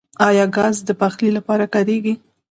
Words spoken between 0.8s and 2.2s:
د پخلي لپاره کاریږي؟